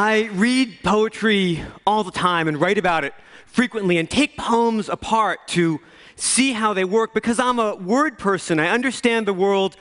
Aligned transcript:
I 0.00 0.26
read 0.34 0.78
poetry 0.84 1.60
all 1.84 2.04
the 2.04 2.12
time 2.12 2.46
and 2.46 2.60
write 2.60 2.78
about 2.78 3.02
it 3.02 3.14
frequently 3.46 3.98
and 3.98 4.08
take 4.08 4.36
poems 4.36 4.88
apart 4.88 5.48
to 5.48 5.80
see 6.14 6.52
how 6.52 6.72
they 6.72 6.84
work 6.84 7.12
because 7.14 7.40
I'm 7.40 7.58
a 7.58 7.74
word 7.74 8.16
person. 8.16 8.60
I 8.60 8.68
understand 8.68 9.26
the 9.26 9.32
world 9.32 9.76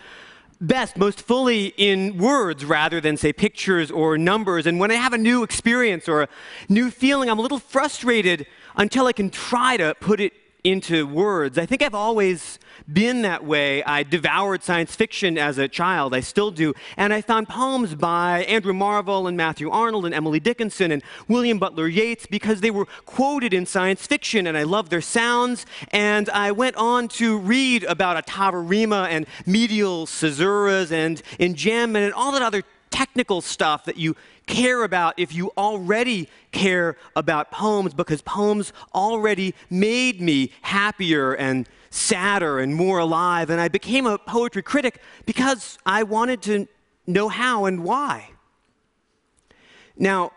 best, 0.60 0.98
most 0.98 1.22
fully 1.22 1.68
in 1.78 2.18
words 2.18 2.66
rather 2.66 3.00
than, 3.00 3.16
say, 3.16 3.32
pictures 3.32 3.92
or 3.92 4.18
numbers. 4.18 4.66
And 4.66 4.80
when 4.80 4.90
I 4.90 4.96
have 4.96 5.14
a 5.14 5.20
new 5.20 5.44
experience 5.44 6.10
or 6.10 6.24
a 6.24 6.30
new 6.68 6.90
feeling, 6.90 7.30
I'm 7.30 7.38
a 7.38 7.44
little 7.44 7.60
frustrated 7.60 8.48
until 8.76 9.06
I 9.06 9.14
can 9.14 9.30
try 9.30 9.78
to 9.78 9.94
put 10.00 10.20
it 10.20 10.34
into 10.68 11.08
words. 11.08 11.58
I 11.58 11.66
think 11.66 11.82
I've 11.82 11.96
always 11.96 12.60
been 12.92 13.22
that 13.22 13.46
way. 13.46 13.82
I 13.84 14.04
devoured 14.04 14.64
science 14.64 14.96
fiction 14.96 15.38
as 15.38 15.58
a 15.58 15.70
child. 15.70 16.14
I 16.14 16.20
still 16.20 16.52
do. 16.52 16.74
And 16.98 17.14
I 17.14 17.22
found 17.22 17.48
poems 17.48 17.96
by 17.96 18.44
Andrew 18.44 18.74
Marvell 18.74 19.28
and 19.28 19.38
Matthew 19.38 19.70
Arnold 19.70 20.06
and 20.06 20.14
Emily 20.14 20.42
Dickinson 20.42 20.92
and 20.92 21.02
William 21.30 21.58
Butler 21.58 21.88
Yeats 21.88 22.26
because 22.26 22.60
they 22.60 22.72
were 22.72 22.86
quoted 23.06 23.54
in 23.54 23.66
science 23.66 24.06
fiction 24.06 24.46
and 24.46 24.58
I 24.58 24.64
loved 24.64 24.92
their 24.92 25.02
sounds. 25.02 25.66
And 25.92 26.30
I 26.30 26.52
went 26.52 26.76
on 26.76 27.08
to 27.10 27.38
read 27.38 27.86
about 27.86 28.26
ottava 28.26 28.62
rima 28.68 29.08
and 29.10 29.26
medial 29.46 30.06
caesuras 30.06 30.92
and 30.92 31.22
enjambment 31.40 32.04
and 32.04 32.14
all 32.14 32.34
that 32.34 32.42
other 32.42 32.64
technical 32.90 33.42
stuff 33.42 33.86
that 33.86 33.98
you 33.98 34.16
care 34.46 34.84
about 34.84 35.14
if 35.18 35.34
you 35.34 35.52
already 35.58 36.30
care 36.52 36.98
about 37.16 37.52
poems 37.52 37.94
because 37.94 38.22
poems 38.22 38.74
already 38.94 39.54
made 39.70 40.22
me 40.22 40.52
happier 40.62 41.34
and 41.34 41.68
sadder 41.90 42.60
and 42.60 42.76
more 42.76 43.00
alive. 43.00 43.50
And 43.50 43.60
I 43.60 43.68
became 43.68 44.06
a 44.06 44.18
poetry 44.18 44.64
critic 44.64 45.02
because 45.26 45.78
I 45.86 46.04
wanted 46.04 46.42
to 46.44 46.68
know 47.06 47.30
how 47.30 47.66
and 47.66 47.84
why. 47.84 48.32
Now, 49.98 50.32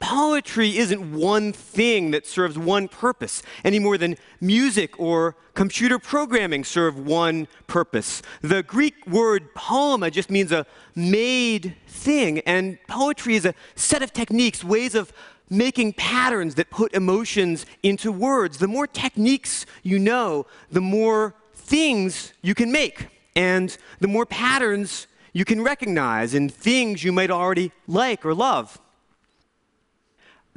poetry 0.00 0.78
isn't 0.78 1.12
one 1.12 1.52
thing 1.52 2.10
that 2.12 2.26
serves 2.26 2.58
one 2.58 2.88
purpose 2.88 3.42
any 3.64 3.78
more 3.78 3.98
than 3.98 4.16
music 4.40 4.98
or 4.98 5.36
computer 5.54 5.98
programming 5.98 6.64
serve 6.64 6.98
one 6.98 7.48
purpose. 7.66 8.22
The 8.42 8.62
Greek 8.62 9.06
word 9.06 9.54
poema 9.54 10.10
just 10.10 10.30
means 10.30 10.52
a 10.52 10.66
made 10.94 11.74
thing, 11.86 12.40
and 12.40 12.78
poetry 12.86 13.34
is 13.34 13.44
a 13.44 13.54
set 13.74 14.02
of 14.02 14.12
techniques, 14.12 14.62
ways 14.62 14.94
of 14.94 15.12
making 15.50 15.94
patterns 15.94 16.54
that 16.56 16.70
put 16.70 16.92
emotions 16.94 17.66
into 17.82 18.12
words. 18.12 18.58
The 18.58 18.68
more 18.68 18.86
techniques 18.86 19.66
you 19.82 19.98
know, 19.98 20.46
the 20.70 20.80
more 20.80 21.34
things 21.54 22.32
you 22.42 22.54
can 22.54 22.70
make, 22.70 23.08
and 23.34 23.76
the 24.00 24.08
more 24.08 24.26
patterns 24.26 25.06
you 25.32 25.44
can 25.44 25.62
recognize 25.62 26.34
in 26.34 26.48
things 26.48 27.02
you 27.02 27.12
might 27.12 27.30
already 27.30 27.72
like 27.86 28.24
or 28.24 28.34
love. 28.34 28.78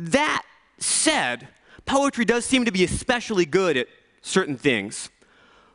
That 0.09 0.43
said, 0.79 1.47
poetry 1.85 2.25
does 2.25 2.43
seem 2.43 2.65
to 2.65 2.71
be 2.71 2.83
especially 2.83 3.45
good 3.45 3.77
at 3.77 3.87
certain 4.21 4.57
things. 4.57 5.11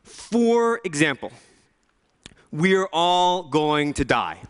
For 0.02 0.80
example, 0.84 1.30
we're 2.50 2.88
all 2.92 3.44
going 3.44 3.92
to 3.94 4.04
die. 4.04 4.40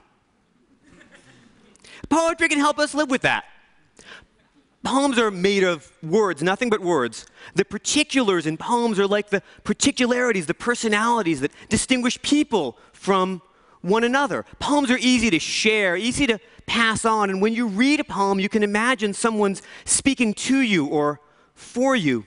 Poetry 2.09 2.49
can 2.49 2.59
help 2.59 2.79
us 2.79 2.95
live 2.95 3.11
with 3.11 3.21
that. 3.23 3.45
Poems 4.83 5.19
are 5.19 5.31
made 5.31 5.63
of 5.63 5.93
words, 6.03 6.43
nothing 6.43 6.71
but 6.71 6.81
words. 6.81 7.27
The 7.55 7.65
particulars 7.65 8.47
in 8.47 8.57
poems 8.57 8.99
are 8.99 9.07
like 9.07 9.29
the 9.29 9.43
particularities, 9.63 10.47
the 10.47 10.55
personalities 10.55 11.41
that 11.41 11.51
distinguish 11.69 12.23
people 12.23 12.79
from 12.95 13.43
one 13.83 14.05
another. 14.05 14.47
Poems 14.59 14.91
are 14.91 14.99
easy 14.99 15.29
to 15.29 15.39
share, 15.39 15.97
easy 15.97 16.27
to 16.29 16.39
pass 16.67 17.05
on. 17.05 17.31
And 17.31 17.41
when 17.41 17.55
you 17.55 17.69
read 17.69 18.01
a 18.01 18.05
poem, 18.05 18.41
you 18.41 18.49
can 18.49 18.63
imagine 18.63 19.15
someone's 19.15 19.63
speaking 19.85 20.35
to 20.35 20.61
you 20.61 20.87
or 20.87 21.21
for 21.55 21.97
you. 21.97 22.25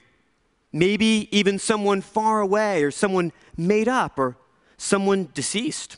Maybe 0.72 1.27
even 1.31 1.59
someone 1.59 2.01
far 2.01 2.41
away 2.41 2.83
or 2.83 2.91
someone 2.91 3.31
made 3.57 3.88
up 3.88 4.17
or 4.17 4.38
someone 4.77 5.29
deceased. 5.33 5.97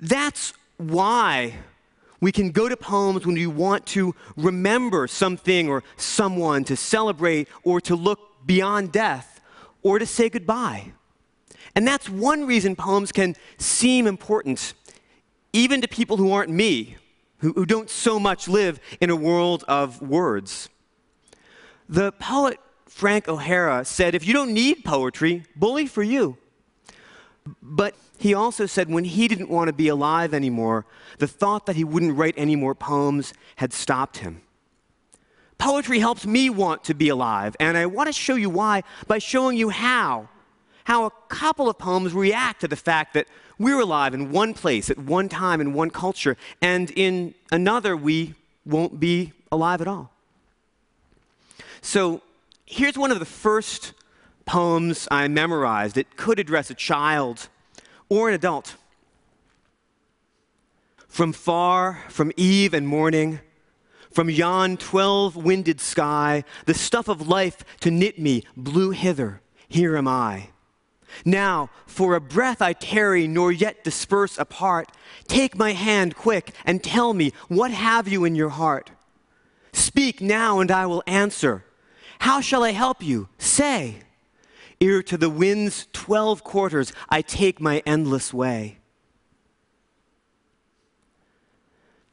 That's 0.00 0.52
why 0.76 1.54
we 2.20 2.32
can 2.32 2.50
go 2.50 2.68
to 2.68 2.76
poems 2.76 3.26
when 3.26 3.34
we 3.34 3.46
want 3.46 3.86
to 3.86 4.14
remember 4.36 5.08
something 5.08 5.68
or 5.68 5.82
someone, 5.96 6.64
to 6.64 6.76
celebrate 6.76 7.48
or 7.64 7.80
to 7.80 7.96
look 7.96 8.46
beyond 8.46 8.92
death 8.92 9.40
or 9.82 9.98
to 9.98 10.06
say 10.06 10.28
goodbye. 10.28 10.92
And 11.74 11.86
that's 11.86 12.08
one 12.08 12.46
reason 12.46 12.76
poems 12.76 13.12
can 13.12 13.34
seem 13.58 14.06
important, 14.06 14.74
even 15.52 15.80
to 15.80 15.88
people 15.88 16.16
who 16.16 16.32
aren't 16.32 16.50
me, 16.50 16.96
who, 17.38 17.52
who 17.52 17.66
don't 17.66 17.90
so 17.90 18.18
much 18.18 18.48
live 18.48 18.80
in 19.00 19.10
a 19.10 19.16
world 19.16 19.64
of 19.68 20.00
words. 20.00 20.68
The 21.88 22.12
poet 22.12 22.58
Frank 22.86 23.26
O'Hara 23.26 23.84
said, 23.84 24.14
If 24.14 24.26
you 24.26 24.34
don't 24.34 24.52
need 24.52 24.84
poetry, 24.84 25.44
bully 25.56 25.86
for 25.86 26.02
you. 26.02 26.36
But 27.62 27.94
he 28.18 28.34
also 28.34 28.66
said 28.66 28.88
when 28.88 29.04
he 29.04 29.26
didn't 29.26 29.48
want 29.48 29.68
to 29.68 29.72
be 29.72 29.88
alive 29.88 30.34
anymore, 30.34 30.84
the 31.18 31.26
thought 31.26 31.66
that 31.66 31.74
he 31.74 31.84
wouldn't 31.84 32.16
write 32.16 32.34
any 32.36 32.54
more 32.54 32.74
poems 32.74 33.32
had 33.56 33.72
stopped 33.72 34.18
him. 34.18 34.42
Poetry 35.58 36.00
helps 36.00 36.26
me 36.26 36.50
want 36.50 36.84
to 36.84 36.94
be 36.94 37.08
alive, 37.08 37.56
and 37.58 37.76
I 37.76 37.86
want 37.86 38.08
to 38.08 38.12
show 38.12 38.34
you 38.34 38.50
why 38.50 38.82
by 39.06 39.18
showing 39.18 39.56
you 39.56 39.70
how. 39.70 40.28
How 40.84 41.04
a 41.04 41.10
couple 41.28 41.68
of 41.68 41.78
poems 41.78 42.12
react 42.12 42.60
to 42.62 42.68
the 42.68 42.76
fact 42.76 43.14
that 43.14 43.26
we're 43.58 43.80
alive 43.80 44.14
in 44.14 44.32
one 44.32 44.54
place, 44.54 44.90
at 44.90 44.98
one 44.98 45.28
time, 45.28 45.60
in 45.60 45.72
one 45.72 45.90
culture, 45.90 46.36
and 46.60 46.90
in 46.90 47.34
another, 47.50 47.96
we 47.96 48.34
won't 48.64 48.98
be 48.98 49.32
alive 49.50 49.80
at 49.80 49.88
all. 49.88 50.12
So 51.80 52.22
here's 52.64 52.96
one 52.96 53.10
of 53.10 53.18
the 53.18 53.24
first 53.24 53.92
poems 54.44 55.06
I 55.10 55.28
memorized. 55.28 55.96
It 55.96 56.16
could 56.16 56.38
address 56.38 56.70
a 56.70 56.74
child 56.74 57.48
or 58.08 58.28
an 58.28 58.34
adult. 58.34 58.76
From 61.08 61.32
far, 61.32 62.04
from 62.08 62.32
eve 62.36 62.72
and 62.72 62.88
morning, 62.88 63.40
from 64.10 64.30
yon 64.30 64.76
twelve 64.76 65.36
winded 65.36 65.80
sky, 65.80 66.44
the 66.66 66.74
stuff 66.74 67.08
of 67.08 67.28
life 67.28 67.64
to 67.80 67.90
knit 67.90 68.18
me 68.18 68.44
blew 68.56 68.90
hither. 68.90 69.40
Here 69.68 69.96
am 69.96 70.08
I. 70.08 70.48
Now, 71.24 71.70
for 71.86 72.14
a 72.14 72.20
breath 72.20 72.60
I 72.62 72.72
tarry, 72.72 73.26
nor 73.26 73.52
yet 73.52 73.84
disperse 73.84 74.38
apart. 74.38 74.90
Take 75.28 75.56
my 75.56 75.72
hand 75.72 76.16
quick 76.16 76.54
and 76.64 76.82
tell 76.82 77.14
me, 77.14 77.32
what 77.48 77.70
have 77.70 78.08
you 78.08 78.24
in 78.24 78.34
your 78.34 78.50
heart? 78.50 78.90
Speak 79.72 80.20
now, 80.20 80.60
and 80.60 80.70
I 80.70 80.86
will 80.86 81.02
answer. 81.06 81.64
How 82.20 82.40
shall 82.40 82.62
I 82.62 82.72
help 82.72 83.02
you? 83.02 83.28
Say. 83.38 84.02
Ere 84.80 85.02
to 85.04 85.16
the 85.16 85.30
wind's 85.30 85.86
twelve 85.92 86.42
quarters 86.42 86.92
I 87.08 87.22
take 87.22 87.60
my 87.60 87.82
endless 87.86 88.34
way. 88.34 88.78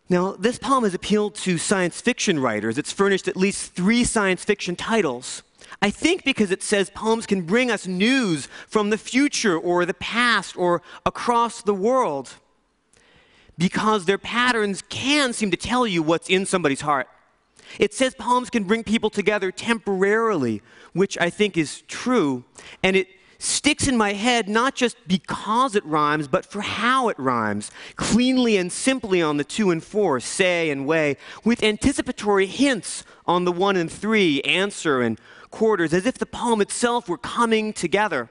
Now, 0.07 0.33
this 0.33 0.57
poem 0.57 0.83
has 0.83 0.93
appealed 0.93 1.35
to 1.35 1.57
science 1.57 2.01
fiction 2.01 2.39
writers. 2.39 2.77
It's 2.77 2.91
furnished 2.91 3.27
at 3.27 3.37
least 3.37 3.73
three 3.73 4.03
science 4.03 4.43
fiction 4.43 4.75
titles. 4.75 5.43
I 5.81 5.89
think 5.89 6.23
because 6.23 6.51
it 6.51 6.63
says 6.63 6.89
poems 6.89 7.25
can 7.25 7.41
bring 7.43 7.71
us 7.71 7.87
news 7.87 8.47
from 8.67 8.89
the 8.89 8.97
future 8.97 9.57
or 9.57 9.85
the 9.85 9.93
past 9.93 10.57
or 10.57 10.81
across 11.05 11.61
the 11.61 11.73
world. 11.73 12.35
Because 13.57 14.05
their 14.05 14.17
patterns 14.17 14.81
can 14.89 15.33
seem 15.33 15.51
to 15.51 15.57
tell 15.57 15.85
you 15.85 16.01
what's 16.01 16.29
in 16.29 16.45
somebody's 16.45 16.81
heart. 16.81 17.07
It 17.77 17.93
says 17.93 18.15
poems 18.15 18.49
can 18.49 18.63
bring 18.63 18.83
people 18.83 19.09
together 19.09 19.51
temporarily, 19.51 20.61
which 20.93 21.17
I 21.19 21.29
think 21.29 21.57
is 21.57 21.81
true. 21.87 22.45
And 22.81 22.95
it 22.95 23.07
sticks 23.37 23.87
in 23.87 23.97
my 23.97 24.13
head 24.13 24.49
not 24.49 24.75
just 24.75 24.97
because 25.07 25.75
it 25.75 25.85
rhymes, 25.85 26.27
but 26.27 26.45
for 26.45 26.61
how 26.61 27.09
it 27.09 27.17
rhymes, 27.17 27.71
cleanly 27.95 28.57
and 28.57 28.71
simply 28.71 29.21
on 29.21 29.37
the 29.37 29.43
two 29.43 29.71
and 29.71 29.83
four, 29.83 30.19
say 30.19 30.69
and 30.69 30.85
way, 30.85 31.17
with 31.43 31.63
anticipatory 31.63 32.45
hints 32.45 33.03
on 33.25 33.45
the 33.45 33.51
one 33.51 33.77
and 33.77 33.91
three, 33.91 34.41
answer 34.41 35.01
and 35.01 35.19
quarters, 35.51 35.93
as 35.93 36.05
if 36.05 36.17
the 36.17 36.25
poem 36.25 36.61
itself 36.61 37.09
were 37.09 37.17
coming 37.17 37.73
together. 37.73 38.29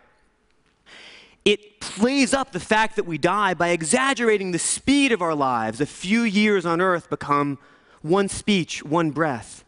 It 1.45 1.81
plays 1.81 2.35
up 2.35 2.53
the 2.53 2.61
fact 2.61 2.97
that 2.97 3.07
we 3.07 3.17
die 3.17 3.55
by 3.55 3.69
exaggerating 3.69 4.53
the 4.53 4.59
speed 4.59 5.13
of 5.13 5.23
our 5.23 5.35
lives. 5.35 5.81
A 5.81 5.87
few 5.87 6.23
years 6.23 6.67
on 6.67 6.81
earth 6.81 7.09
become 7.09 7.59
one 8.03 8.29
speech, 8.29 8.85
one 8.85 9.11
breath. 9.11 9.65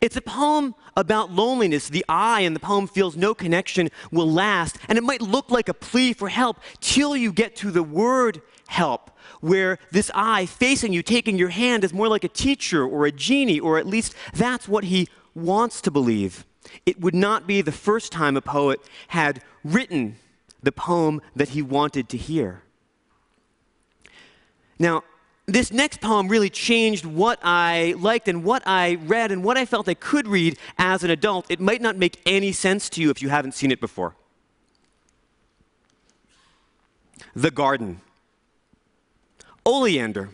It's 0.00 0.16
a 0.16 0.22
poem 0.22 0.74
about 0.96 1.30
loneliness. 1.30 1.88
The 1.90 2.04
I 2.08 2.40
in 2.40 2.54
the 2.54 2.60
poem 2.60 2.86
feels 2.86 3.16
no 3.16 3.34
connection 3.34 3.90
will 4.10 4.30
last, 4.30 4.78
and 4.88 4.96
it 4.96 5.04
might 5.04 5.20
look 5.20 5.50
like 5.50 5.68
a 5.68 5.74
plea 5.74 6.14
for 6.14 6.30
help 6.30 6.58
till 6.80 7.14
you 7.14 7.32
get 7.32 7.54
to 7.56 7.70
the 7.70 7.82
word 7.82 8.40
help, 8.68 9.10
where 9.40 9.78
this 9.90 10.10
I 10.14 10.46
facing 10.46 10.94
you, 10.94 11.02
taking 11.02 11.36
your 11.36 11.50
hand, 11.50 11.84
is 11.84 11.92
more 11.92 12.08
like 12.08 12.24
a 12.24 12.28
teacher 12.28 12.82
or 12.82 13.04
a 13.04 13.12
genie, 13.12 13.60
or 13.60 13.76
at 13.76 13.86
least 13.86 14.14
that's 14.32 14.66
what 14.66 14.84
he 14.84 15.08
wants 15.34 15.80
to 15.82 15.90
believe. 15.90 16.44
It 16.86 17.00
would 17.00 17.14
not 17.14 17.46
be 17.46 17.62
the 17.62 17.72
first 17.72 18.12
time 18.12 18.36
a 18.36 18.40
poet 18.40 18.80
had 19.08 19.42
written 19.64 20.16
the 20.62 20.72
poem 20.72 21.20
that 21.34 21.50
he 21.50 21.62
wanted 21.62 22.08
to 22.10 22.16
hear. 22.16 22.62
Now, 24.78 25.02
this 25.46 25.72
next 25.72 26.00
poem 26.00 26.28
really 26.28 26.50
changed 26.50 27.04
what 27.04 27.38
I 27.42 27.94
liked 27.98 28.28
and 28.28 28.44
what 28.44 28.62
I 28.66 28.94
read 28.94 29.32
and 29.32 29.42
what 29.42 29.56
I 29.56 29.64
felt 29.64 29.88
I 29.88 29.94
could 29.94 30.28
read 30.28 30.58
as 30.78 31.02
an 31.02 31.10
adult. 31.10 31.46
It 31.48 31.60
might 31.60 31.80
not 31.80 31.96
make 31.96 32.20
any 32.24 32.52
sense 32.52 32.88
to 32.90 33.02
you 33.02 33.10
if 33.10 33.20
you 33.20 33.30
haven't 33.30 33.52
seen 33.52 33.72
it 33.72 33.80
before. 33.80 34.14
The 37.34 37.50
Garden. 37.50 38.00
Oleander, 39.66 40.30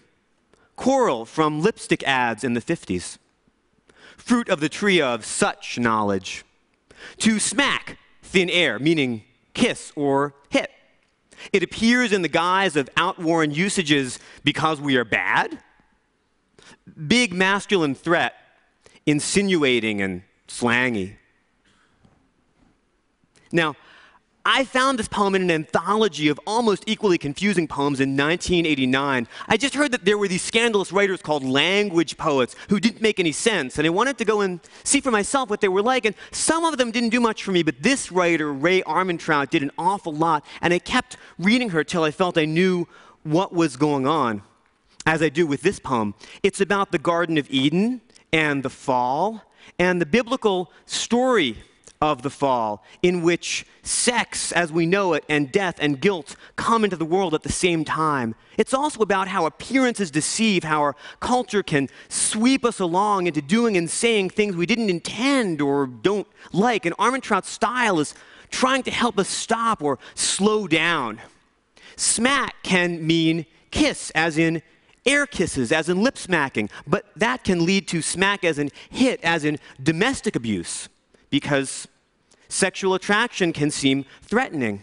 coral 0.77 1.25
from 1.25 1.61
lipstick 1.61 2.03
ads 2.05 2.45
in 2.45 2.55
the 2.55 2.61
50s, 2.61 3.19
fruit 4.17 4.49
of 4.49 4.61
the 4.61 4.69
tree 4.69 5.01
of 5.01 5.25
such 5.25 5.79
knowledge. 5.79 6.45
To 7.19 7.39
smack, 7.39 7.99
thin 8.23 8.51
air, 8.51 8.79
meaning 8.79 9.23
kiss 9.55 9.93
or 9.97 10.35
hit. 10.51 10.71
It 11.53 11.63
appears 11.63 12.13
in 12.13 12.23
the 12.23 12.29
guise 12.29 12.77
of 12.77 12.89
outworn 12.97 13.51
usages 13.51 14.19
because 14.45 14.81
we 14.81 14.97
are 14.97 15.05
bad. 15.05 15.59
Big 17.07 17.33
masculine 17.33 17.95
threat, 17.95 18.35
insinuating 19.05 20.01
and 20.01 20.23
slangy. 20.49 21.17
Now, 23.53 23.75
I 24.49 24.63
found 24.63 24.97
this 24.97 25.09
poem 25.09 25.35
in 25.35 25.43
an 25.43 25.51
anthology 25.51 26.29
of 26.29 26.39
almost 26.47 26.85
equally 26.87 27.19
confusing 27.19 27.67
poems 27.67 27.99
in 27.99 28.11
1989. 28.11 29.27
I 29.49 29.57
just 29.57 29.75
heard 29.75 29.91
that 29.91 30.05
there 30.05 30.17
were 30.17 30.29
these 30.29 30.41
scandalous 30.41 30.93
writers 30.93 31.21
called 31.21 31.43
language 31.43 32.17
poets 32.17 32.55
who 32.69 32.79
didn't 32.79 33.03
make 33.03 33.19
any 33.19 33.33
sense, 33.33 33.77
and 33.77 33.85
I 33.85 33.91
wanted 33.91 34.19
to 34.19 34.25
go 34.25 34.43
and 34.43 34.61
see 34.85 35.01
for 35.01 35.11
myself 35.11 35.51
what 35.51 35.61
they 35.61 35.67
were 35.67 35.83
like. 35.83 36.05
And 36.05 36.15
some 36.31 36.65
of 36.65 36.79
them 36.79 36.93
didn't 36.93 37.09
do 37.09 37.19
much 37.19 37.43
for 37.43 37.51
me, 37.51 37.65
but 37.65 37.83
this 37.83 38.13
writer, 38.13 38.53
Rae 38.53 38.83
Armantrout, 38.83 39.51
did 39.51 39.65
an 39.65 39.73
awful 39.79 40.15
lot, 40.15 40.45
and 40.63 40.73
I 40.73 40.79
kept 40.79 41.17
reading 41.41 41.71
her 41.71 41.83
till 41.83 42.05
I 42.05 42.13
felt 42.13 42.39
I 42.39 42.45
knew 42.45 42.87
what 43.25 43.53
was 43.53 43.77
going 43.77 44.07
on, 44.07 44.43
as 45.07 45.23
I 45.23 45.29
do 45.29 45.45
with 45.49 45.63
this 45.63 45.81
poem. 45.81 46.15
It's 46.45 46.61
about 46.61 46.93
the 46.93 47.01
Garden 47.01 47.37
of 47.37 47.51
Eden 47.51 48.01
and 48.33 48.63
the 48.63 48.71
fall 48.71 49.43
and 49.81 50.01
the 50.01 50.07
biblical 50.07 50.71
story 50.85 51.57
of 52.01 52.23
the 52.23 52.31
fall, 52.31 52.85
in 53.03 53.23
which 53.23 53.67
sex 53.83 54.53
as 54.53 54.71
we 54.71 54.87
know 54.87 55.15
it 55.15 55.25
and 55.29 55.51
death 55.51 55.77
and 55.81 56.01
guilt 56.01 56.37
come 56.57 56.85
into 56.85 56.97
the 56.97 57.05
world 57.05 57.35
at 57.35 57.43
the 57.43 57.53
same 57.53 57.85
time. 57.85 58.35
It's 58.59 58.75
also 58.75 59.01
about 59.01 59.29
how 59.29 59.47
appearances 59.47 60.11
deceive, 60.11 60.65
how 60.65 60.81
our 60.81 60.97
culture 61.21 61.63
can 61.63 61.89
sweep 62.09 62.65
us 62.65 62.81
along 62.81 63.27
into 63.27 63.43
doing 63.43 63.77
and 63.77 63.89
saying 63.89 64.31
things 64.31 64.57
we 64.57 64.67
didn't 64.67 64.91
intend 64.91 65.61
or 65.61 65.87
don't 65.87 66.27
like. 66.53 66.87
And 66.87 66.97
Armantrout's 66.97 67.49
style 67.49 68.01
is 68.01 68.15
trying 68.51 68.83
to 68.85 68.91
help 68.91 69.19
us 69.19 69.29
stop 69.29 69.83
or 69.83 69.99
slow 70.15 70.67
down. 70.67 71.21
Smack 71.97 72.63
can 72.63 73.07
mean 73.07 73.47
kiss, 73.71 74.11
as 74.11 74.39
in 74.39 74.63
air 75.05 75.27
kisses, 75.27 75.73
as 75.73 75.89
in 75.89 76.03
lip 76.03 76.19
smacking, 76.19 76.69
but 76.87 77.07
that 77.17 77.45
can 77.45 77.65
lead 77.65 77.89
to 77.89 78.03
smack 78.03 78.45
as 78.45 78.59
in 78.59 78.71
hit, 78.91 79.23
as 79.23 79.45
in 79.45 79.59
domestic 79.83 80.37
abuse 80.37 80.89
because 81.37 81.87
sexual 82.49 82.95
attraction 82.95 83.53
can 83.53 83.71
seem 83.71 84.07
threatening. 84.23 84.83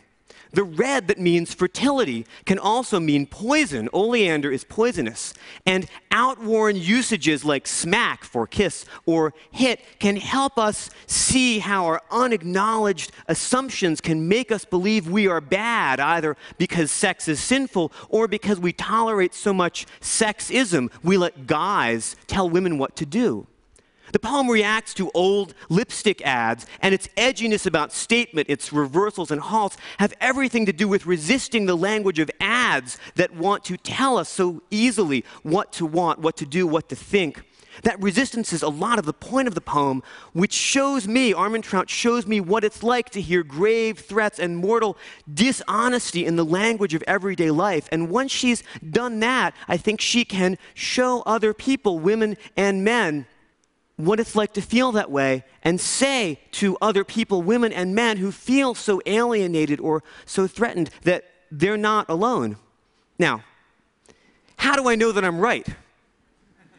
The 0.52 0.64
red 0.64 1.08
that 1.08 1.18
means 1.18 1.52
fertility 1.52 2.28
can 2.46 2.60
also 2.60 3.00
mean 3.00 3.26
poison. 3.26 3.90
Oleander 3.92 4.52
is 4.52 4.64
poisonous. 4.64 5.34
And 5.66 5.88
outworn 6.12 6.76
usages 6.76 7.44
like 7.44 7.66
smack 7.66 8.24
for 8.24 8.46
kiss 8.46 8.86
or 9.08 9.34
hit 9.50 9.80
can 9.98 10.16
help 10.16 10.60
us 10.60 10.92
see 11.08 11.58
how 11.58 11.86
our 11.86 12.04
unacknowledged 12.12 13.12
assumptions 13.28 14.00
can 14.00 14.28
make 14.28 14.52
us 14.52 14.64
believe 14.64 15.10
we 15.10 15.28
are 15.28 15.42
bad, 15.42 16.00
either 16.00 16.38
because 16.60 16.92
sex 16.92 17.28
is 17.28 17.40
sinful 17.40 17.92
or 18.10 18.28
because 18.28 18.60
we 18.60 18.74
tolerate 18.74 19.34
so 19.34 19.56
much 19.56 19.88
sexism. 20.02 20.92
We 21.02 21.18
let 21.18 21.48
guys 21.48 22.16
tell 22.28 22.48
women 22.48 22.78
what 22.78 22.96
to 22.98 23.08
do. 23.08 23.48
The 24.14 24.20
poem 24.20 24.48
reacts 24.48 24.94
to 24.96 25.10
old 25.16 25.56
lipstick 25.70 26.22
ads, 26.22 26.68
and 26.82 26.94
its 26.94 27.08
edginess 27.18 27.66
about 27.66 27.92
statement, 27.92 28.48
its 28.48 28.72
reversals 28.72 29.32
and 29.32 29.42
halts, 29.42 29.76
have 29.98 30.14
everything 30.22 30.68
to 30.68 30.72
do 30.72 30.88
with 30.88 31.08
resisting 31.08 31.66
the 31.66 31.76
language 31.76 32.20
of 32.20 32.30
ads 32.40 33.00
that 33.16 33.36
want 33.36 33.66
to 33.66 33.76
tell 33.76 34.20
us 34.20 34.30
so 34.30 34.62
easily 34.70 35.26
what 35.42 35.74
to 35.74 35.86
want, 35.88 36.20
what 36.20 36.38
to 36.38 36.46
do, 36.46 36.68
what 36.68 36.90
to 36.90 36.96
think. 36.96 37.42
That 37.82 38.00
resistance 38.00 38.54
is 38.54 38.62
a 38.62 38.70
lot 38.70 39.00
of 39.00 39.06
the 39.06 39.14
point 39.14 39.48
of 39.48 39.56
the 39.56 39.62
poem, 39.62 40.04
which 40.34 40.54
shows 40.54 41.08
me, 41.08 41.34
Armantrout 41.34 41.90
shows 41.90 42.28
me 42.28 42.40
what 42.40 42.64
it's 42.64 42.84
like 42.84 43.10
to 43.12 43.22
hear 43.22 43.42
grave 43.42 43.98
threats 43.98 44.38
and 44.38 44.58
mortal 44.58 44.96
dishonesty 45.34 46.24
in 46.24 46.36
the 46.36 46.46
language 46.46 46.94
of 46.94 47.04
everyday 47.08 47.50
life. 47.50 47.90
And 47.92 48.12
once 48.12 48.32
she's 48.32 48.64
done 48.88 49.22
that, 49.22 49.56
I 49.68 49.78
think 49.78 50.02
she 50.02 50.24
can 50.24 50.60
show 50.76 51.24
other 51.26 51.52
people, 51.52 51.98
women 51.98 52.38
and 52.56 52.84
men, 52.84 53.26
what 53.96 54.20
it's 54.20 54.36
like 54.36 54.54
to 54.54 54.62
feel 54.62 54.92
that 54.94 55.12
way 55.12 55.44
and 55.62 55.80
say 55.80 56.40
to 56.52 56.78
other 56.82 57.04
people, 57.04 57.42
women 57.42 57.72
and 57.72 57.94
men 57.94 58.18
who 58.18 58.32
feel 58.32 58.74
so 58.74 59.02
alienated 59.06 59.80
or 59.80 60.04
so 60.26 60.48
threatened, 60.48 60.90
that 61.04 61.26
they're 61.52 61.78
not 61.78 62.10
alone. 62.10 62.58
Now, 63.20 63.44
how 64.58 64.76
do 64.76 64.88
I 64.90 64.96
know 64.96 65.12
that 65.12 65.24
I'm 65.24 65.40
right 65.40 65.68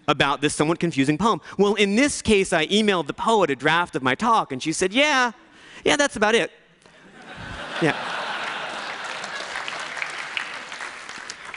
about 0.09 0.41
this 0.41 0.55
somewhat 0.55 0.81
confusing 0.81 1.17
poem? 1.17 1.41
Well, 1.57 1.75
in 1.75 1.95
this 1.95 2.21
case, 2.21 2.53
I 2.53 2.67
emailed 2.67 3.07
the 3.07 3.15
poet 3.15 3.51
a 3.51 3.57
draft 3.57 3.95
of 3.95 4.03
my 4.03 4.15
talk, 4.15 4.53
and 4.53 4.63
she 4.63 4.73
said, 4.73 4.93
Yeah, 4.93 5.33
yeah, 5.85 5.97
that's 5.97 6.17
about 6.17 6.35
it. 6.35 6.51
yeah. 7.83 7.97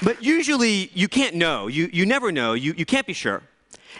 But 0.03 0.23
usually, 0.23 0.91
you 0.93 1.07
can't 1.07 1.35
know. 1.35 1.67
You, 1.67 1.89
you 1.91 2.05
never 2.05 2.31
know. 2.31 2.53
You, 2.53 2.73
you 2.77 2.85
can't 2.85 3.07
be 3.07 3.13
sure. 3.13 3.41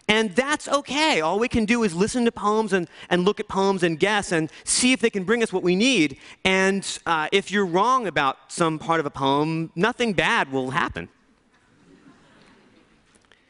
And 0.08 0.36
that's 0.36 0.68
okay. 0.68 1.22
All 1.22 1.40
we 1.40 1.48
can 1.48 1.66
do 1.66 1.84
is 1.84 1.94
listen 1.96 2.26
to 2.26 2.32
poems 2.32 2.74
and, 2.74 2.88
and 3.10 3.26
look 3.26 3.40
at 3.40 3.48
poems 3.48 3.84
and 3.84 4.00
guess 4.00 4.32
and 4.32 4.52
see 4.64 4.94
if 4.94 5.00
they 5.00 5.10
can 5.10 5.24
bring 5.24 5.44
us 5.44 5.52
what 5.52 5.64
we 5.64 5.76
need. 5.76 6.18
And 6.44 6.86
uh, 7.06 7.28
if 7.32 7.52
you're 7.52 7.66
wrong 7.66 8.08
about 8.08 8.38
some 8.48 8.80
part 8.80 9.00
of 9.00 9.06
a 9.06 9.10
poem, 9.10 9.72
nothing 9.76 10.14
bad 10.14 10.52
will 10.52 10.72
happen. 10.72 11.10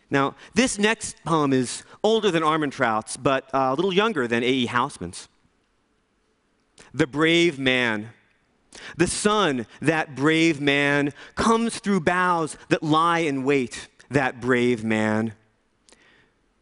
Now, 0.09 0.35
this 0.53 0.79
next 0.79 1.23
poem 1.25 1.51
is 1.51 1.83
older 2.01 2.31
than 2.31 2.41
Armantrout's, 2.41 3.17
but 3.17 3.53
uh, 3.53 3.69
a 3.71 3.75
little 3.75 3.93
younger 3.93 4.27
than 4.27 4.41
A.E. 4.41 4.67
Housman's. 4.67 5.27
The 6.93 7.07
Brave 7.07 7.59
Man. 7.59 8.11
The 8.95 9.07
sun, 9.07 9.65
that 9.81 10.15
brave 10.15 10.61
man, 10.61 11.13
comes 11.35 11.79
through 11.79 12.01
boughs 12.01 12.57
that 12.69 12.83
lie 12.83 13.19
in 13.19 13.43
wait, 13.43 13.87
that 14.09 14.39
brave 14.39 14.83
man. 14.83 15.33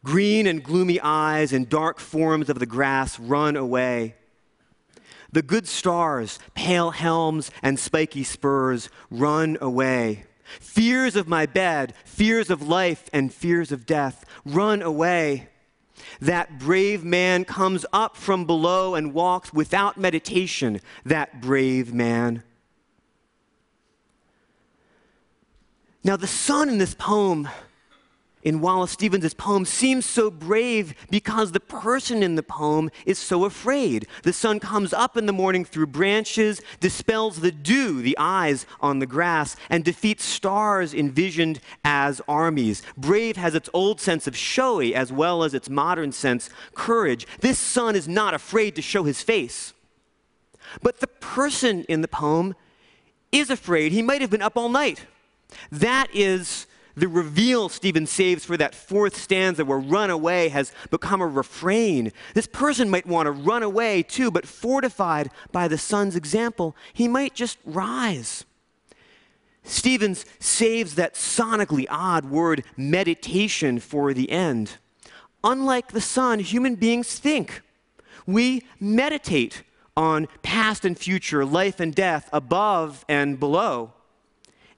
Green 0.05 0.45
and 0.45 0.63
gloomy 0.63 0.99
eyes 1.01 1.51
and 1.51 1.67
dark 1.67 1.99
forms 1.99 2.47
of 2.47 2.59
the 2.59 2.67
grass 2.67 3.19
run 3.19 3.55
away. 3.55 4.13
The 5.31 5.41
good 5.41 5.67
stars, 5.67 6.37
pale 6.53 6.91
helms, 6.91 7.49
and 7.63 7.79
spiky 7.79 8.23
spurs 8.23 8.89
run 9.09 9.57
away. 9.59 10.25
Fears 10.59 11.15
of 11.15 11.27
my 11.27 11.47
bed, 11.47 11.95
fears 12.05 12.51
of 12.51 12.61
life, 12.67 13.09
and 13.11 13.33
fears 13.33 13.71
of 13.71 13.87
death 13.87 14.25
run 14.45 14.83
away. 14.83 15.49
That 16.21 16.59
brave 16.59 17.03
man 17.03 17.43
comes 17.43 17.83
up 17.91 18.15
from 18.15 18.45
below 18.45 18.93
and 18.93 19.11
walks 19.11 19.53
without 19.53 19.97
meditation, 19.97 20.81
that 21.03 21.41
brave 21.41 21.95
man. 21.95 22.43
Now, 26.03 26.15
the 26.15 26.27
sun 26.27 26.69
in 26.69 26.77
this 26.77 26.93
poem 26.93 27.49
in 28.45 28.61
Wallace 28.61 28.91
Stevens' 28.91 29.33
poem 29.33 29.65
seems 29.65 30.05
so 30.05 30.29
brave 30.29 30.93
because 31.09 31.51
the 31.51 31.59
person 31.59 32.21
in 32.21 32.35
the 32.35 32.43
poem 32.43 32.91
is 33.05 33.17
so 33.17 33.43
afraid. 33.43 34.07
The 34.23 34.31
sun 34.31 34.59
comes 34.59 34.93
up 34.93 35.17
in 35.17 35.25
the 35.25 35.33
morning 35.33 35.65
through 35.65 35.87
branches, 35.87 36.61
dispels 36.79 37.41
the 37.41 37.51
dew, 37.51 38.03
the 38.03 38.15
eyes 38.19 38.67
on 38.79 38.99
the 38.99 39.07
grass, 39.07 39.57
and 39.69 39.83
defeats 39.83 40.23
stars 40.23 40.93
envisioned 40.93 41.59
as 41.83 42.21
armies. 42.27 42.83
Brave 42.95 43.35
has 43.35 43.55
its 43.55 43.69
old 43.73 43.99
sense 43.99 44.27
of 44.27 44.37
showy 44.37 44.93
as 44.93 45.11
well 45.11 45.43
as 45.43 45.55
its 45.55 45.69
modern 45.69 46.11
sense, 46.11 46.49
courage. 46.75 47.25
This 47.41 47.57
sun 47.57 47.95
is 47.95 48.07
not 48.07 48.35
afraid 48.35 48.75
to 48.75 48.81
show 48.81 49.03
his 49.03 49.23
face. 49.23 49.73
But 50.83 50.99
the 50.99 51.07
person 51.07 51.83
in 51.85 52.01
the 52.01 52.07
poem 52.07 52.55
is 53.31 53.49
afraid. 53.49 53.91
He 53.91 54.03
might 54.03 54.21
have 54.21 54.29
been 54.29 54.43
up 54.43 54.55
all 54.55 54.69
night. 54.69 55.05
That 55.71 56.07
is 56.13 56.67
the 56.95 57.07
reveal 57.07 57.69
Stevens 57.69 58.09
saves 58.09 58.45
for 58.45 58.57
that 58.57 58.73
fourth 58.73 59.17
stanza 59.17 59.65
where 59.65 59.79
run 59.79 60.09
away 60.09 60.49
has 60.49 60.71
become 60.89 61.21
a 61.21 61.27
refrain. 61.27 62.11
This 62.33 62.47
person 62.47 62.89
might 62.89 63.05
want 63.05 63.27
to 63.27 63.31
run 63.31 63.63
away 63.63 64.01
too, 64.01 64.31
but 64.31 64.47
fortified 64.47 65.29
by 65.51 65.67
the 65.67 65.77
sun's 65.77 66.15
example, 66.15 66.75
he 66.93 67.07
might 67.07 67.35
just 67.35 67.57
rise. 67.65 68.45
Stevens 69.63 70.25
saves 70.39 70.95
that 70.95 71.15
sonically 71.15 71.85
odd 71.89 72.25
word 72.25 72.63
meditation 72.77 73.79
for 73.79 74.13
the 74.13 74.31
end. 74.31 74.77
Unlike 75.43 75.91
the 75.91 76.01
sun, 76.01 76.39
human 76.39 76.75
beings 76.75 77.19
think. 77.19 77.61
We 78.25 78.63
meditate 78.79 79.63
on 79.97 80.27
past 80.43 80.85
and 80.85 80.97
future, 80.97 81.45
life 81.45 81.79
and 81.79 81.93
death, 81.93 82.29
above 82.31 83.05
and 83.07 83.39
below, 83.39 83.93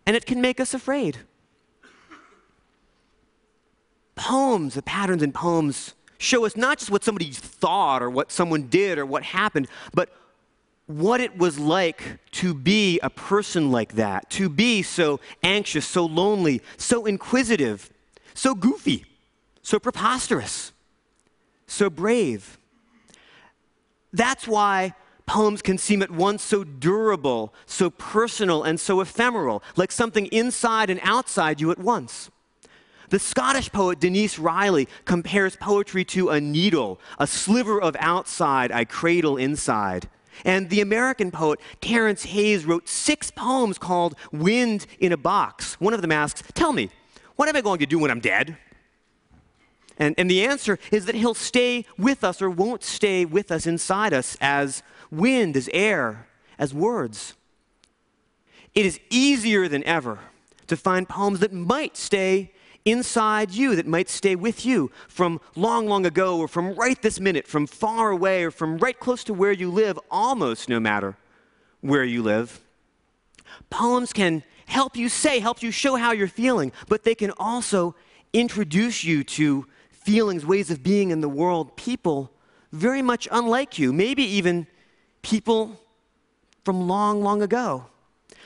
and 0.05 0.15
it 0.15 0.25
can 0.25 0.41
make 0.41 0.59
us 0.59 0.73
afraid. 0.73 1.19
Poems, 4.17 4.73
the 4.73 4.81
patterns 4.81 5.23
in 5.23 5.31
poems, 5.31 5.93
show 6.17 6.45
us 6.45 6.57
not 6.57 6.79
just 6.79 6.91
what 6.91 7.03
somebody 7.03 7.31
thought 7.31 8.01
or 8.01 8.09
what 8.09 8.31
someone 8.31 8.63
did 8.63 8.97
or 8.97 9.05
what 9.05 9.23
happened, 9.23 9.67
but 9.93 10.09
what 10.87 11.19
it 11.19 11.37
was 11.37 11.59
like 11.59 12.01
to 12.31 12.53
be 12.53 12.99
a 13.01 13.09
person 13.09 13.71
like 13.71 13.93
that, 13.93 14.29
to 14.31 14.49
be 14.49 14.81
so 14.81 15.19
anxious, 15.43 15.85
so 15.85 16.05
lonely, 16.05 16.61
so 16.77 17.05
inquisitive, 17.05 17.91
so 18.33 18.55
goofy, 18.55 19.05
so 19.61 19.79
preposterous, 19.79 20.71
so 21.67 21.89
brave. 21.89 22.57
That's 24.13 24.47
why 24.47 24.93
poems 25.25 25.61
can 25.61 25.77
seem 25.77 26.01
at 26.01 26.09
once 26.09 26.41
so 26.41 26.63
durable, 26.63 27.53
so 27.65 27.89
personal, 27.89 28.63
and 28.63 28.79
so 28.79 29.01
ephemeral, 29.01 29.61
like 29.75 29.91
something 29.91 30.27
inside 30.27 30.89
and 30.89 31.01
outside 31.03 31.59
you 31.59 31.69
at 31.69 31.77
once. 31.77 32.31
The 33.09 33.19
Scottish 33.19 33.71
poet 33.71 33.99
Denise 33.99 34.37
Riley 34.37 34.87
compares 35.05 35.55
poetry 35.55 36.03
to 36.05 36.29
a 36.29 36.41
needle, 36.41 36.99
a 37.17 37.25
sliver 37.25 37.79
of 37.79 37.95
outside 37.99 38.71
I 38.71 38.83
cradle 38.83 39.37
inside. 39.37 40.09
And 40.43 40.69
the 40.69 40.81
American 40.81 41.31
poet 41.31 41.59
Terence 41.79 42.25
Hayes 42.25 42.65
wrote 42.65 42.89
six 42.89 43.31
poems 43.31 43.77
called 43.77 44.15
Wind 44.31 44.85
in 44.99 45.11
a 45.11 45.17
Box. 45.17 45.79
One 45.79 45.93
of 45.93 46.01
them 46.01 46.11
asks, 46.11 46.43
Tell 46.53 46.73
me, 46.73 46.89
what 47.37 47.47
am 47.47 47.55
I 47.55 47.61
going 47.61 47.79
to 47.79 47.85
do 47.85 47.97
when 47.99 48.11
I'm 48.11 48.19
dead? 48.19 48.57
And, 49.97 50.13
and 50.17 50.29
the 50.29 50.45
answer 50.45 50.77
is 50.91 51.05
that 51.05 51.15
he'll 51.15 51.33
stay 51.33 51.85
with 51.97 52.23
us 52.23 52.41
or 52.41 52.49
won't 52.49 52.83
stay 52.83 53.25
with 53.25 53.51
us 53.51 53.65
inside 53.65 54.13
us 54.13 54.37
as 54.41 54.83
wind, 55.09 55.57
as 55.57 55.69
air, 55.73 56.27
as 56.59 56.73
words. 56.73 57.35
It 58.75 58.85
is 58.85 58.99
easier 59.09 59.67
than 59.67 59.83
ever 59.85 60.19
to 60.67 60.77
find 60.77 61.09
poems 61.09 61.39
that 61.39 61.53
might 61.53 61.97
stay 61.97 62.51
inside 62.87 63.51
you 63.51 63.75
that 63.75 63.85
might 63.85 64.07
stay 64.07 64.35
with 64.35 64.65
you 64.65 64.89
from 65.09 65.41
long, 65.55 65.87
long 65.87 66.05
ago, 66.05 66.39
or 66.39 66.47
from 66.47 66.73
right 66.75 67.01
this 67.01 67.19
minute, 67.19 67.45
from 67.45 67.67
far 67.67 68.11
away, 68.11 68.45
or 68.45 68.51
from 68.51 68.77
right 68.77 68.97
close 68.97 69.25
to 69.25 69.33
where 69.33 69.51
you 69.51 69.69
live, 69.69 69.99
almost 70.09 70.69
no 70.69 70.79
matter 70.79 71.17
where 71.81 72.05
you 72.05 72.23
live. 72.23 72.61
Poems 73.69 74.13
can 74.13 74.41
help 74.67 74.95
you 74.95 75.09
say, 75.09 75.39
help 75.39 75.61
you 75.61 75.69
show 75.69 75.95
how 75.95 76.13
you're 76.13 76.27
feeling, 76.27 76.71
but 76.87 77.03
they 77.03 77.13
can 77.13 77.31
also 77.37 77.93
introduce 78.31 79.03
you 79.03 79.23
to 79.23 79.65
feelings, 79.91 80.45
ways 80.45 80.71
of 80.71 80.81
being 80.81 81.11
in 81.11 81.19
the 81.19 81.29
world, 81.29 81.75
people 81.75 82.31
very 82.71 83.01
much 83.01 83.27
unlike 83.31 83.77
you, 83.77 83.91
maybe 83.91 84.23
even 84.23 84.65
people 85.21 85.79
from 86.63 86.87
long, 86.87 87.21
long 87.21 87.41
ago. 87.41 87.85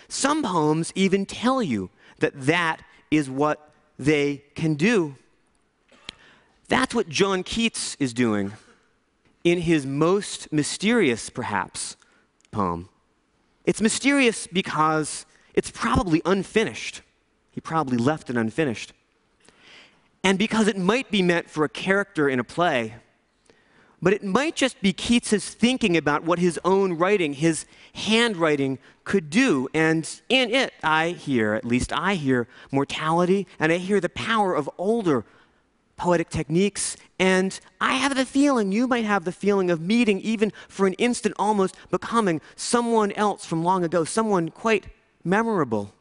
Some 0.07 0.41
poems 0.43 0.91
even 0.95 1.25
tell 1.25 1.61
you 1.61 1.91
that 2.19 2.33
that 2.41 2.81
is 3.11 3.29
what 3.29 3.70
they 4.01 4.43
can 4.55 4.73
do. 4.73 5.15
That's 6.67 6.95
what 6.95 7.07
John 7.07 7.43
Keats 7.43 7.95
is 7.99 8.13
doing 8.13 8.53
in 9.43 9.59
his 9.59 9.85
most 9.85 10.51
mysterious, 10.51 11.29
perhaps, 11.29 11.95
poem. 12.51 12.89
It's 13.63 13.79
mysterious 13.79 14.47
because 14.47 15.25
it's 15.53 15.69
probably 15.69 16.21
unfinished. 16.25 17.01
He 17.51 17.61
probably 17.61 17.97
left 17.97 18.29
it 18.29 18.37
unfinished. 18.37 18.93
And 20.23 20.39
because 20.39 20.67
it 20.67 20.77
might 20.77 21.11
be 21.11 21.21
meant 21.21 21.49
for 21.49 21.63
a 21.63 21.69
character 21.69 22.27
in 22.27 22.39
a 22.39 22.43
play, 22.43 22.95
but 24.01 24.13
it 24.13 24.23
might 24.23 24.55
just 24.55 24.81
be 24.81 24.93
Keats's 24.93 25.49
thinking 25.49 25.95
about 25.95 26.23
what 26.23 26.39
his 26.39 26.59
own 26.65 26.93
writing, 26.93 27.33
his 27.33 27.65
handwriting, 27.93 28.79
could 29.03 29.29
do. 29.29 29.67
And 29.73 30.09
in 30.27 30.49
it, 30.53 30.73
I 30.83 31.09
hear, 31.09 31.53
at 31.53 31.65
least 31.65 31.93
I 31.93 32.15
hear, 32.15 32.47
mortality, 32.71 33.47
and 33.59 33.71
I 33.71 33.77
hear 33.77 33.99
the 33.99 34.09
power 34.09 34.55
of 34.55 34.69
older 34.77 35.23
poetic 35.97 36.29
techniques. 36.29 36.97
And 37.19 37.59
I 37.79 37.93
have 37.93 38.15
the 38.15 38.25
feeling, 38.25 38.71
you 38.71 38.87
might 38.87 39.05
have 39.05 39.23
the 39.23 39.31
feeling 39.31 39.69
of 39.69 39.79
meeting, 39.79 40.19
even 40.21 40.51
for 40.67 40.87
an 40.87 40.93
instant, 40.93 41.35
almost 41.37 41.75
becoming 41.91 42.41
someone 42.55 43.11
else 43.11 43.45
from 43.45 43.63
long 43.63 43.83
ago, 43.83 44.03
someone 44.03 44.49
quite 44.49 44.87
memorable. 45.23 45.93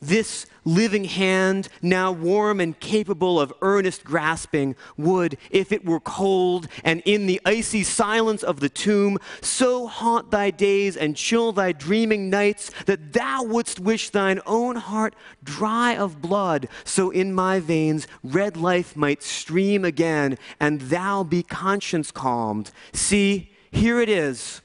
This 0.00 0.46
living 0.64 1.04
hand, 1.04 1.68
now 1.82 2.10
warm 2.10 2.60
and 2.60 2.78
capable 2.80 3.40
of 3.40 3.52
earnest 3.62 4.04
grasping, 4.04 4.76
would, 4.96 5.36
if 5.50 5.72
it 5.72 5.84
were 5.84 6.00
cold 6.00 6.68
and 6.82 7.02
in 7.04 7.26
the 7.26 7.40
icy 7.44 7.82
silence 7.82 8.42
of 8.42 8.60
the 8.60 8.68
tomb, 8.68 9.18
so 9.40 9.86
haunt 9.86 10.30
thy 10.30 10.50
days 10.50 10.96
and 10.96 11.16
chill 11.16 11.52
thy 11.52 11.72
dreaming 11.72 12.30
nights 12.30 12.70
that 12.86 13.12
thou 13.12 13.42
wouldst 13.42 13.80
wish 13.80 14.10
thine 14.10 14.40
own 14.46 14.76
heart 14.76 15.14
dry 15.42 15.96
of 15.96 16.20
blood, 16.20 16.68
so 16.84 17.10
in 17.10 17.34
my 17.34 17.60
veins 17.60 18.06
red 18.22 18.56
life 18.56 18.96
might 18.96 19.22
stream 19.22 19.84
again, 19.84 20.38
and 20.58 20.80
thou 20.82 21.22
be 21.22 21.42
conscience 21.42 22.10
calmed. 22.10 22.70
See, 22.92 23.52
here 23.70 24.00
it 24.00 24.08
is. 24.08 24.60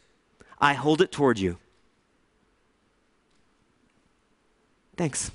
I 0.60 0.74
hold 0.74 1.02
it 1.02 1.12
toward 1.12 1.40
you. 1.40 1.58
Thanks. 5.00 5.32